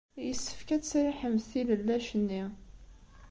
Yessefk 0.25 0.69
ad 0.75 0.81
tesriḥemt 0.83 1.45
tilellac-nni. 1.51 2.43